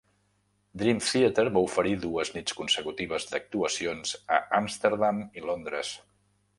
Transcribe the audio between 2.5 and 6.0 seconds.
consecutives d'actuacions a Amsterdam i Londres.